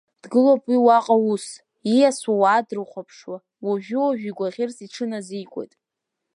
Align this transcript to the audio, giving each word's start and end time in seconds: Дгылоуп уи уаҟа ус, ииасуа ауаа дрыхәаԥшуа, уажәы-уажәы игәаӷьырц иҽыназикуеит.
Дгылоуп 0.23 0.63
уи 0.69 0.77
уаҟа 0.85 1.15
ус, 1.31 1.45
ииасуа 1.91 2.33
ауаа 2.35 2.61
дрыхәаԥшуа, 2.67 3.37
уажәы-уажәы 3.65 4.27
игәаӷьырц 4.29 4.77
иҽыназикуеит. 4.85 5.73